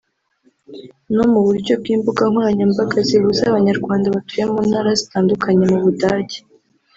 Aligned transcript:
no 1.15 1.23
mu 1.31 1.39
buryo 1.45 1.73
bw’imbuga 1.81 2.21
nkoranyambaga 2.31 2.97
zihuza 3.07 3.41
Abanyarwanda 3.47 4.13
batuye 4.15 4.43
mu 4.53 4.59
ntara 4.69 4.89
zitandukanye 4.99 5.63
mu 5.71 5.77
Budage 5.85 6.39